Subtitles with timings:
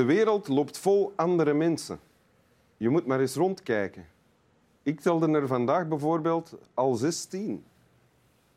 [0.00, 2.00] De wereld loopt vol andere mensen.
[2.76, 4.06] Je moet maar eens rondkijken.
[4.82, 7.64] Ik telde er vandaag bijvoorbeeld al 16.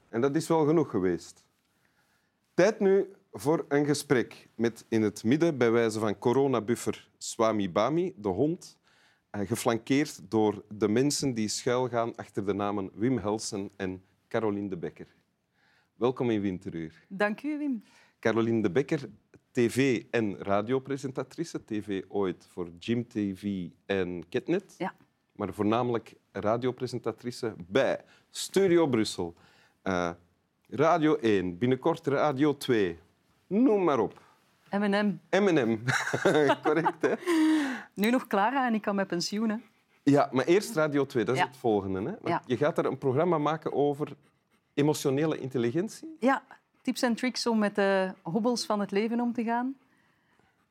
[0.09, 1.43] En dat is wel genoeg geweest.
[2.53, 8.13] Tijd nu voor een gesprek met in het midden, bij wijze van coronabuffer, Swami Bami,
[8.17, 8.77] de hond,
[9.29, 14.77] eh, geflankeerd door de mensen die schuilgaan achter de namen Wim Helsen en Caroline de
[14.77, 15.07] Bekker.
[15.95, 17.05] Welkom in Winteruur.
[17.07, 17.83] Dank u, Wim.
[18.19, 19.09] Caroline de Bekker,
[19.53, 21.63] tv- en radiopresentatrice.
[21.65, 24.75] TV ooit voor Jim TV en Ketnet.
[24.77, 24.93] Ja.
[25.35, 29.35] Maar voornamelijk radiopresentatrice bij Studio Brussel.
[29.81, 30.09] Eh,
[30.69, 32.99] Radio 1, binnenkort Radio 2.
[33.47, 34.21] Noem maar op.
[34.71, 35.19] M&M.
[35.29, 35.79] M&M.
[36.63, 37.13] Correct, hè?
[37.93, 39.49] Nu nog Clara en ik kan met pensioen.
[39.49, 39.55] hè.
[40.03, 41.47] Ja, maar eerst Radio 2, dat is Ja.
[41.47, 41.99] het volgende.
[41.99, 42.03] Hè?
[42.05, 42.41] Want Ja.
[42.45, 44.07] Je gaat daar een programma maken over
[44.73, 46.15] emotionele intelligentie.
[46.19, 46.43] Ja,
[46.83, 49.75] tips en tricks om met de hobbels van het leven om te gaan.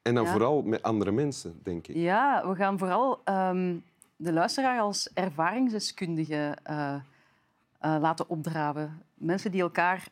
[0.03, 0.31] En dan Ja.
[0.31, 1.97] vooral met andere mensen, denk ik.
[1.97, 3.77] Ja, we gaan vooral ehm,
[4.17, 9.03] de luisteraar als ervaringsdeskundige eh, eh, laten opdraven.
[9.15, 10.09] Mensen die elkaar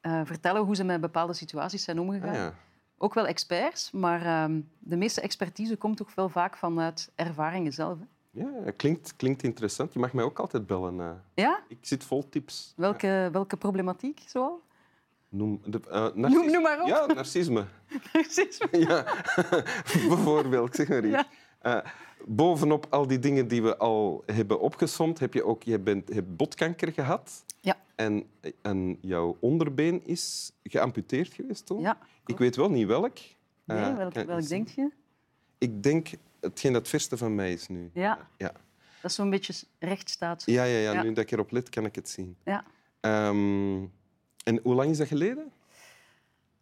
[0.00, 2.28] eh, vertellen hoe ze met bepaalde situaties zijn omgegaan.
[2.28, 2.54] Ah, ja.
[2.98, 7.98] Ook wel experts, maar ehm, de meeste expertise komt toch wel vaak vanuit ervaringen zelf.
[7.98, 8.04] hè.
[8.40, 9.92] Ja, klinkt, klinkt interessant.
[9.92, 11.22] Je mag mij ook altijd bellen.
[11.34, 11.60] Ja?
[11.68, 12.72] Ik zit vol tips.
[12.76, 14.60] Welke, welke problematiek zoal?
[15.36, 16.88] Noem, de, eh, Noem, narcis- noem maar op.
[16.88, 17.64] Ja, narcisme.
[18.12, 18.58] Precies.
[18.70, 19.04] ja,
[20.08, 20.74] bijvoorbeeld.
[20.74, 21.14] Zeg maar iets.
[21.14, 21.26] Ja.
[21.58, 21.90] Eh,
[22.26, 26.36] bovenop al die dingen die we al hebben opgesomd, heb je ook je bent, hebt
[26.36, 27.44] botkanker gehad.
[27.60, 27.76] Ja.
[27.94, 28.24] En,
[28.62, 31.80] en jouw onderbeen is geamputeerd geweest toen.
[31.80, 33.16] Ja, Ik weet wel niet welk.
[33.64, 34.90] Nee, Eh, welk, welk denk je?
[35.58, 36.08] Ik denk
[36.40, 37.90] hetgeen dat het verste van mij is nu.
[37.92, 38.52] Ja, Ja,
[39.00, 40.42] dat is zo'n beetje rechtstaat.
[40.46, 41.02] ja, ja, ja, Ja.
[41.02, 42.36] nu dat ik erop let, kan ik het zien.
[42.44, 42.64] Ja.
[43.00, 43.78] Ehm,
[44.46, 45.52] en hoe lang is dat geleden?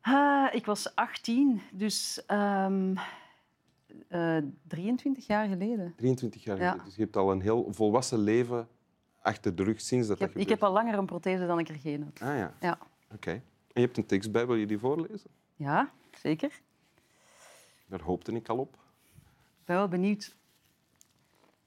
[0.01, 2.97] Ah, ik was 18, dus ehm,
[4.09, 4.37] eh,
[4.67, 5.95] 23 jaar geleden.
[5.97, 6.63] 23 jaar Ja.
[6.67, 6.85] geleden.
[6.85, 8.69] Dus je hebt al een heel volwassen leven
[9.21, 11.59] achter de rug sinds dat Ik heb, dat ik heb al langer een prothese dan
[11.59, 12.29] ik er geen had.
[12.29, 12.79] Ah ja, Ja,
[13.15, 13.31] oké.
[13.31, 13.43] En
[13.73, 15.31] je hebt een tekst bij, wil je die voorlezen?
[15.57, 16.61] ja zeker.
[17.87, 18.75] Daar hoopte ik al op.
[19.59, 20.37] Ik ben wel benieuwd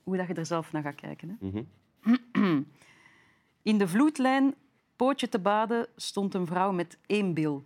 [0.04, 1.38] hoe dat je er zelf naar gaat kijken.
[1.40, 1.48] Hè?
[1.48, 1.64] Mhm.
[3.62, 4.56] In de vloedlijn,
[4.98, 7.66] pootje te baden, stond een vrouw met één bil.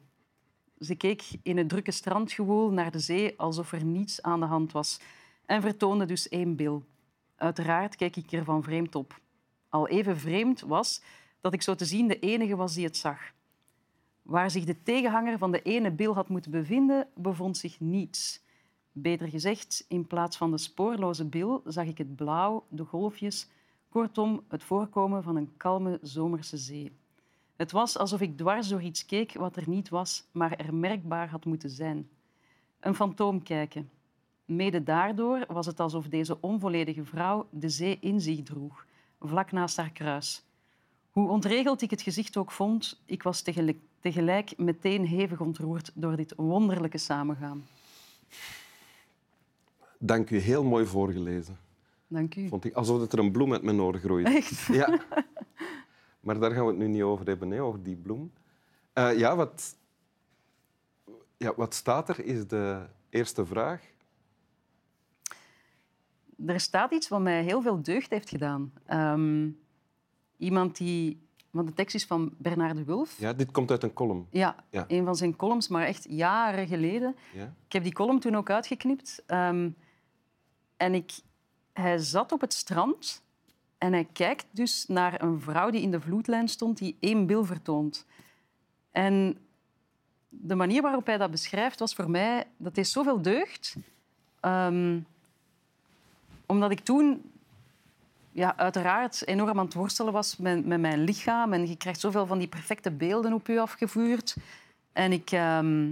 [0.80, 4.72] Ze keek in het drukke strandgewoel naar de zee alsof er niets aan de hand
[4.72, 5.00] was
[5.46, 6.84] en vertoonde dus één bil.
[7.36, 9.20] Uiteraard keek ik er van vreemd op.
[9.70, 11.02] Al even vreemd was
[11.42, 13.20] dat ik zo te zien de enige was die het zag.
[14.22, 18.44] Waar zich de tegenhanger van de ene bil had moeten bevinden, bevond zich niets.
[18.92, 23.50] Beter gezegd, in plaats van de spoorloze bil zag ik het blauw, de golfjes,
[23.90, 26.92] kortom het voorkomen van een kalme zomerse zee.
[27.56, 31.30] Het was alsof ik dwars door iets keek wat er niet was, maar er merkbaar
[31.30, 32.10] had moeten zijn.
[32.80, 33.90] Een fantoom kijken.
[34.46, 38.86] Mede daardoor was het alsof deze onvolledige vrouw de zee in zich droeg,
[39.20, 40.44] vlak naast haar kruis.
[41.12, 46.16] Hoe ontregeld ik het gezicht ook vond, ik was tegelijk, tegelijk meteen hevig ontroerd door
[46.16, 47.64] dit wonderlijke samengaan.
[49.98, 51.58] Dank u, heel mooi voorgelezen.
[52.08, 52.48] Dank u.
[52.48, 54.30] Vond ik alsof er een bloem uit mijn oor groeide.
[54.30, 54.66] Echt?
[54.66, 55.00] Ja.
[56.22, 58.32] Maar daar gaan we het nu niet over hebben, hè, over die bloem.
[58.94, 59.76] Eh, ja, wat,
[61.38, 63.82] ja, wat staat er, is de eerste vraag.
[66.46, 68.74] Er staat iets wat mij heel veel deugd heeft gedaan.
[68.86, 69.50] Ehm,
[70.38, 71.30] iemand die...
[71.52, 73.20] Want de tekst is van Bernard de Wulf.
[73.20, 74.28] Ja, dit komt uit een column.
[74.30, 74.86] Ja, Ja.
[74.88, 77.16] een van zijn columns, maar echt jaren geleden.
[77.34, 77.54] Ja?
[77.66, 79.24] Ik heb die column toen ook uitgeknipt.
[79.26, 79.70] Ehm,
[80.78, 81.12] en ik,
[81.74, 83.24] hij zat op het strand
[83.82, 87.46] en hij kijkt dus naar een vrouw die in de vloedlijn stond, die één bil
[87.46, 88.06] vertoont.
[88.92, 89.38] En
[90.30, 92.48] de manier waarop hij dat beschrijft was voor mij...
[92.58, 93.76] Dat is zoveel deugd.
[94.40, 95.00] Ehm,
[96.46, 97.32] omdat ik toen
[98.32, 101.54] ja, uiteraard enorm aan het worstelen was met, met mijn lichaam.
[101.54, 104.36] En je krijgt zoveel van die perfecte beelden op je afgevuurd.
[104.94, 105.92] En ik, ehm,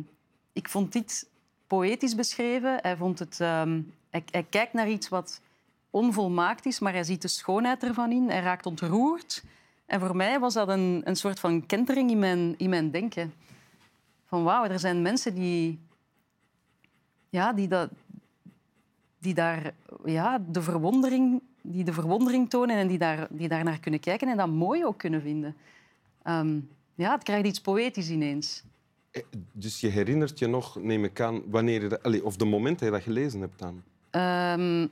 [0.53, 1.29] ik vond dit
[1.67, 2.79] poëtisch beschreven.
[2.81, 5.41] Hij, vond het, ehm, hij, hij kijkt naar iets wat
[5.89, 8.29] onvolmaakt is, maar hij ziet de schoonheid ervan in.
[8.29, 9.43] Hij raakt ontroerd.
[9.85, 13.33] En voor mij was dat een, een soort van kentering in mijn, in mijn denken.
[14.25, 15.79] Van wauw, er zijn mensen die,
[17.29, 17.89] ja, die, dat,
[19.19, 19.73] die daar
[20.05, 24.27] ja, de verwondering, die de verwondering tonen en die daar, die daar naar kunnen kijken
[24.27, 25.55] en dat mooi ook kunnen vinden.
[26.23, 26.59] Ehm,
[26.95, 28.63] ja, het krijgt iets poëtisch ineens.
[29.11, 32.79] Eh, Dus je herinnert je nog, neem ik aan, wanneer je dat, of de moment
[32.79, 33.83] dat je dat gelezen hebt dan.
[34.09, 34.87] Ehm,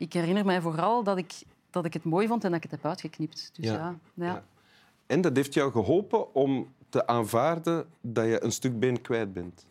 [0.00, 1.32] ik herinner mij vooral dat ik,
[1.70, 3.50] dat ik het mooi vond en dat ik het heb uitgeknipt.
[3.54, 4.42] Dus Ja, ja.
[5.06, 9.66] En dat heeft jou geholpen om te aanvaarden dat je een stuk been kwijt bent.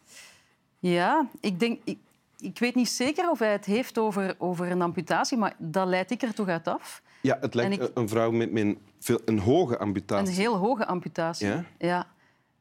[0.80, 1.81] Ja, ik denk...
[1.84, 1.98] Ik,
[2.40, 6.12] ik weet niet zeker of hij het heeft over, over een amputatie, maar dat leid
[6.12, 7.02] ik er toch uit af.
[7.22, 10.28] Ja, het lijkt ik- een vrouw met, met een, veel, een hoge amputatie.
[10.28, 11.48] Een heel hoge amputatie.
[11.48, 11.64] Ja?
[11.78, 12.08] ja.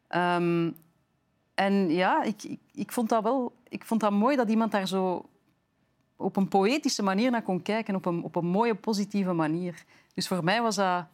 [0.08, 0.70] Ehm,
[1.54, 4.88] en ja, ik, ik, ik vond dat wel ik vond dat mooi dat iemand daar
[4.88, 5.28] zo
[6.18, 9.84] op een poëtische manier naar kon kijken, op een, op een mooie, positieve manier.
[10.14, 11.04] Dus voor mij was dat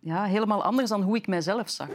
[0.00, 1.88] ja, helemaal anders dan hoe ik mijzelf zag.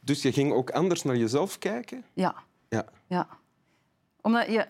[0.00, 2.04] Dus je ging ook anders naar jezelf kijken?
[2.12, 2.34] Ja.
[2.68, 2.86] Ja.
[3.06, 3.28] ja.
[4.20, 4.68] Omdat, ja,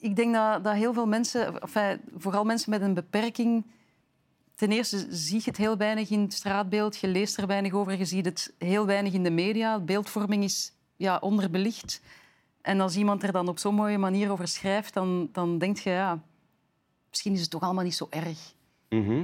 [0.00, 3.64] ik- denk dat, dat heel veel mensen, enfin, vooral mensen met een beperking,
[4.54, 7.98] ten eerste zie je het heel weinig in het straatbeeld, je leest er weinig over,
[7.98, 9.78] je ziet het heel weinig in de media.
[9.80, 12.00] Beeldvorming is ja, onderbelicht.
[12.60, 15.90] En als iemand er dan op zo'n mooie manier over schrijft, dan, dan denk je,
[15.90, 16.22] ja,
[17.08, 18.54] misschien is het toch allemaal niet zo erg.
[18.88, 19.18] Mhm.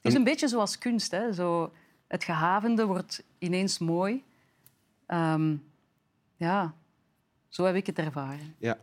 [0.00, 1.10] Het is een beetje zoals kunst.
[1.10, 1.32] Hè?
[1.32, 1.72] Zo,
[2.06, 4.24] het gehavende wordt ineens mooi.
[5.06, 5.56] Ehm,
[6.36, 6.74] ja,
[7.48, 8.54] zo heb ik het ervaren.
[8.58, 8.78] Ja.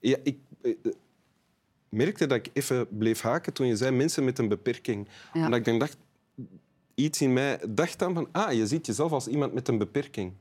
[0.00, 0.92] ja ik eh, eh,
[1.88, 5.08] merkte dat ik even bleef haken toen je zei mensen met een beperking.
[5.32, 5.44] Ja.
[5.44, 5.96] Omdat ik dan dacht,
[6.94, 10.32] iets in mij dacht dan van, ah, je ziet jezelf als iemand met een beperking.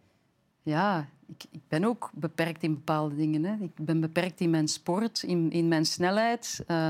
[0.62, 3.44] Ja, ik, ik ben ook beperkt in bepaalde dingen.
[3.44, 3.64] Hè.
[3.64, 6.64] Ik ben beperkt in mijn sport, in, in mijn snelheid.
[6.68, 6.90] Eh,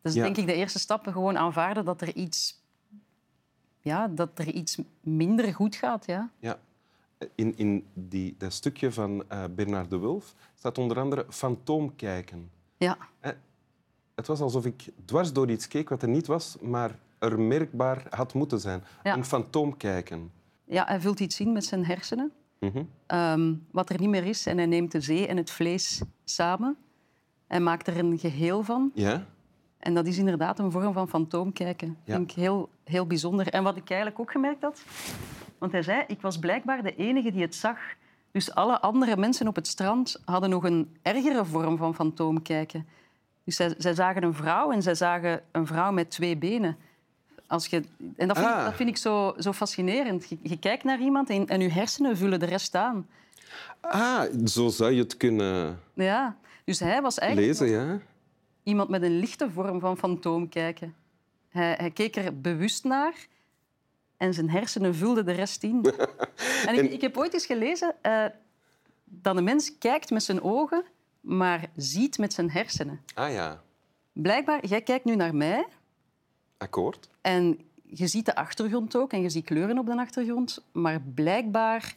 [0.00, 0.22] dat is Ja.
[0.22, 1.06] denk ik de eerste stap.
[1.06, 2.62] Gewoon aanvaarden dat er iets,
[3.80, 6.06] ja, dat er iets minder goed gaat.
[6.06, 6.30] Ja.
[6.38, 6.58] Ja.
[7.34, 12.50] In, in die, dat stukje van eh, Bernard de Wulf staat onder andere fantoomkijken.
[12.76, 12.98] Ja.
[14.14, 18.06] Het was alsof ik dwars door iets keek wat er niet was, maar er merkbaar
[18.10, 18.84] had moeten zijn.
[19.02, 19.14] Ja.
[19.16, 20.30] Een fantoomkijken.
[20.68, 22.32] Ja, hij vult iets in met zijn hersenen.
[22.60, 22.82] Mhm.
[23.06, 24.46] ehm, wat er niet meer is.
[24.46, 26.76] En hij neemt de zee en het vlees samen.
[27.46, 28.90] Hij maakt er een geheel van.
[28.94, 29.26] Ja?
[29.78, 31.96] En dat is inderdaad een vorm van fantoomkijken.
[32.04, 32.14] Ja.
[32.14, 33.48] vind ik heel, heel bijzonder.
[33.48, 34.82] En wat ik eigenlijk ook gemerkt had...
[35.58, 37.78] Want hij zei, ik was blijkbaar de enige die het zag.
[38.30, 42.86] Dus alle andere mensen op het strand hadden nog een ergere vorm van fantoomkijken.
[43.44, 46.76] Dus zij, zij zagen een vrouw en zij zagen een vrouw met twee benen.
[47.48, 47.82] Als je,
[48.16, 48.64] en dat vind, ik, Ah.
[48.64, 50.28] dat vind ik zo, zo fascinerend.
[50.28, 53.08] Je, je kijkt naar iemand en, en je hersenen vullen de rest aan.
[53.80, 56.36] Ah, zo zou je het kunnen Ja.
[56.64, 57.98] Dus hij was eigenlijk lezen, ja?
[58.62, 60.94] iemand met een lichte vorm van fantoomkijken.
[61.48, 63.26] Hij, hij keek er bewust naar
[64.16, 65.92] en zijn hersenen vulden de rest in.
[66.66, 68.24] en ik, ik heb ooit eens gelezen eh,
[69.04, 70.84] dat een mens kijkt met zijn ogen,
[71.20, 73.00] maar ziet met zijn hersenen.
[73.14, 73.62] Ah ja,
[74.12, 75.66] Blijkbaar, jij kijkt nu naar mij
[76.58, 77.08] akkoord.
[77.20, 77.58] en
[77.90, 81.94] je ziet de achtergrond ook en je ziet kleuren op de achtergrond, maar blijkbaar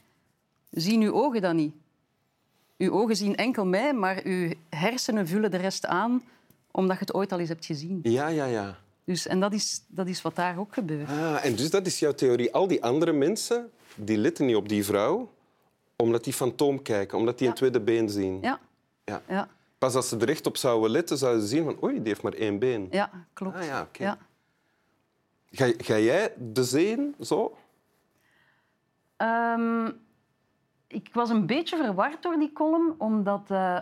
[0.69, 1.73] zien uw ogen dat niet.
[2.77, 6.23] Uw ogen zien enkel mij, maar uw hersenen vullen de rest aan
[6.71, 7.99] omdat je het ooit al eens hebt gezien.
[8.03, 8.77] Ja, ja, ja.
[9.03, 11.09] Dus, en dat is, dat is wat daar ook gebeurt.
[11.09, 12.53] Ah, en dus dat is jouw theorie.
[12.53, 15.31] Al die andere mensen die letten niet op die vrouw,
[15.95, 18.37] omdat die fantoom kijken, omdat die een tweede been zien.
[18.41, 18.59] Ja,
[19.05, 19.21] Ja.
[19.27, 19.47] ja,
[19.77, 22.21] Pas als ze er echt op zouden letten, zouden ze zien van oei, die heeft
[22.21, 22.87] maar één been.
[22.91, 23.55] ja klopt.
[23.55, 24.03] Ah ja, oké.
[24.03, 24.17] Ja.
[25.51, 27.57] Ga, ga jij de zee zo?
[29.17, 29.91] Ehm,
[30.87, 33.51] ik was een beetje verward door die column, omdat...
[33.51, 33.79] eh,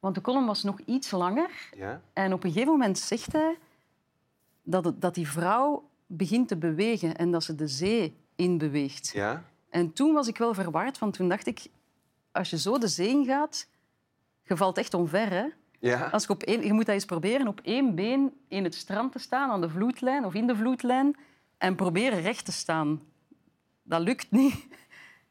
[0.00, 1.50] want de column was nog iets langer.
[1.76, 2.00] Ja.
[2.12, 3.58] En op een gegeven moment zegt hij
[4.62, 9.08] dat, het- dat die vrouw begint te bewegen en dat ze de zee inbeweegt.
[9.08, 9.44] Ja?
[9.70, 11.66] En toen was ik wel verward, want toen dacht ik...
[12.32, 13.68] Als je zo de zee ingaat,
[14.42, 15.46] je valt echt omver, hè?
[15.78, 16.08] Ja.
[16.12, 19.12] Als ik op één, je moet dat eens proberen op één been in het strand
[19.12, 21.16] te staan, aan de vloedlijn of in de vloedlijn,
[21.58, 23.02] en proberen recht te staan.
[23.82, 24.54] Dat lukt niet.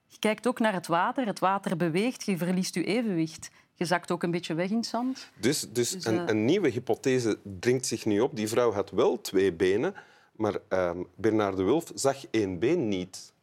[0.08, 1.26] Je kijkt ook naar het water.
[1.26, 3.50] Het water beweegt, je verliest je evenwicht.
[3.74, 5.30] Je zakt ook een beetje weg in het zand.
[5.40, 8.36] Dus, dus, Dus, een, eh, een nieuwe hypothese dringt zich nu op.
[8.36, 9.94] Die vrouw had wel twee benen,
[10.36, 13.34] maar ehm, Bernard de Wulf zag één been niet.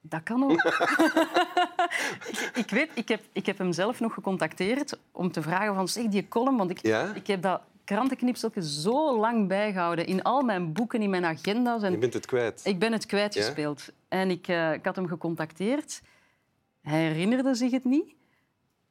[0.00, 0.62] Dat kan ook.
[2.30, 5.88] ik, ik weet, ik heb, ik heb hem zelf nog gecontacteerd om te vragen van
[5.88, 7.14] zeg die column, want ik, Ja?
[7.14, 11.82] ik heb dat krantenknipseltje zo lang bijgehouden in al mijn boeken, in mijn agenda's.
[11.82, 12.60] En Je bent het kwijt.
[12.64, 13.88] Ik ben het kwijtgespeeld.
[14.08, 16.02] En ik, eh, ik had hem gecontacteerd.
[16.82, 18.14] Hij herinnerde zich het niet.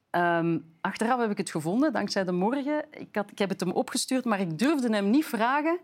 [0.09, 2.85] Ehm, achteraf heb ik het gevonden, dankzij de morgen.
[2.91, 5.79] Ik, had, ik heb het hem opgestuurd, maar ik durfde hem niet vragen...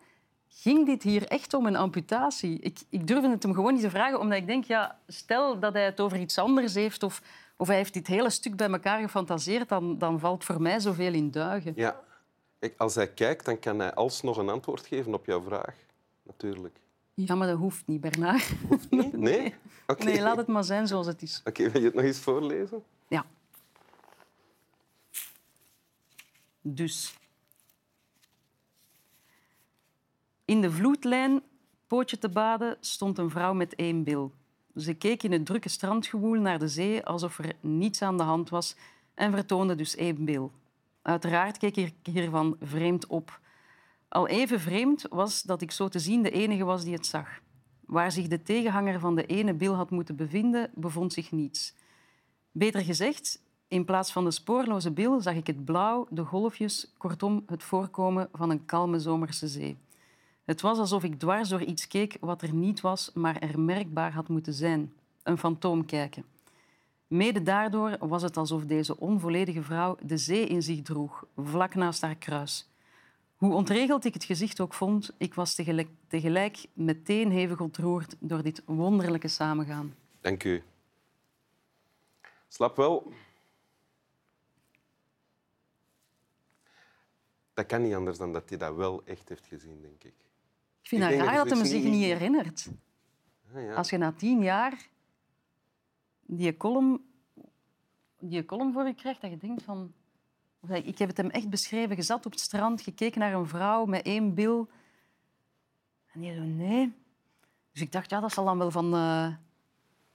[0.55, 2.59] Ging dit hier echt om een amputatie?
[2.59, 4.63] Ik, ik durfde het hem gewoon niet te vragen, omdat ik denk...
[4.63, 7.21] Ja, stel dat hij het over iets anders heeft of,
[7.57, 11.13] of hij heeft dit hele stuk bij elkaar gefantaseerd, dan, dan valt voor mij zoveel
[11.13, 11.73] in duigen.
[11.75, 11.99] Ja.
[12.77, 15.75] Als hij kijkt, dan kan hij alsnog een antwoord geven op jouw vraag.
[16.23, 16.77] Natuurlijk.
[17.13, 18.51] Ja, maar dat hoeft niet, Bernard.
[18.67, 19.13] Hoeft niet?
[19.29, 19.55] Nee?
[19.87, 20.03] Oké.
[20.03, 21.41] Nee, laat het maar zijn zoals het is.
[21.43, 22.83] Oké, wil je het nog eens voorlezen?
[23.07, 23.25] Ja.
[26.61, 27.17] Dus.
[30.53, 31.41] In de vloedlijn,
[31.87, 34.31] pootje te baden, stond een vrouw met één bil.
[34.75, 38.49] Ze keek in het drukke strandgewoel naar de zee alsof er niets aan de hand
[38.49, 38.75] was,
[39.13, 40.51] en vertoonde dus één bil.
[41.01, 43.39] Uiteraard keek ik hiervan vreemd op.
[44.07, 47.41] Al even vreemd was dat ik zo te zien de enige was die het zag.
[47.85, 51.75] Waar zich de tegenhanger van de ene bil had moeten bevinden, bevond zich niets.
[52.51, 57.43] Beter gezegd, in plaats van de spoorloze bil zag ik het blauw, de golfjes, kortom
[57.47, 59.77] het voorkomen van een kalme zomerse zee.
[60.43, 64.13] Het was alsof ik dwars door iets keek wat er niet was, maar er merkbaar
[64.13, 64.93] had moeten zijn.
[65.23, 66.25] Een fantoom kijken.
[67.07, 72.01] Mede daardoor was het alsof deze onvolledige vrouw de zee in zich droeg, vlak naast
[72.01, 72.69] haar kruis.
[73.35, 78.43] Hoe ontregeld ik het gezicht ook vond, ik was tegelijk, tegelijk meteen hevig ontroerd door
[78.43, 79.95] dit wonderlijke samengaan.
[80.21, 80.63] Dank u.
[82.47, 83.13] Slap wel.
[87.53, 90.13] Dat kan niet anders dan dat hij dat wel echt heeft gezien, denk ik.
[90.83, 92.67] Ik vind Ik het denk raar dat dat hem dus zich niet- herinnert.
[93.55, 93.73] Ah, ja.
[93.73, 94.87] Als je na tien jaar
[96.25, 97.01] die column,
[98.19, 99.93] die column voor je krijgt, dat je denkt van...
[100.61, 101.95] dat- Ik heb het hem echt beschreven.
[101.95, 104.69] Je zat op het strand, gekeken naar een vrouw met één bil.
[106.13, 106.93] En die zo, nee.
[107.71, 109.27] Dus ik dacht, ja, dat zal dan wel van eh,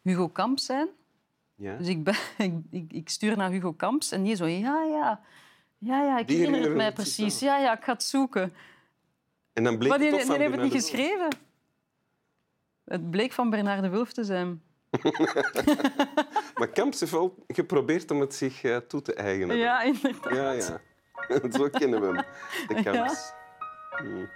[0.02, 0.88] Hugo Kamps zijn.
[1.54, 1.76] Ja?
[1.76, 2.14] Dus ik, ben,
[2.70, 5.20] ik, ik, stuur naar Hugo Kamps en die zo, ja, ja.
[5.78, 7.38] Ja, ja, ik Die herinner het mij precies.
[7.38, 8.52] Ja, ja, ik ga het zoeken.
[9.58, 11.28] En dan bleek Maar die, het die toch van heeft het niet geschreven.
[12.84, 14.62] Het bleek van Bernard de Wulf te zijn.
[16.58, 19.56] Maar Kamps heeft wel geprobeerd om het zich eh, toe te eigenen.
[19.56, 20.34] Ja, inderdaad.
[20.34, 20.52] ja.
[20.52, 20.80] ja.
[21.58, 22.24] Zo kennen we hem,
[22.76, 23.32] de Kamps.
[23.96, 24.28] Hmm.